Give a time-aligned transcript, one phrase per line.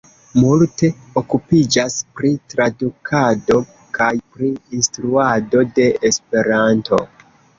[0.43, 0.87] Multe
[1.21, 3.59] okupiĝas pri tradukado
[3.99, 7.03] kaj pri instruado de Esperanto.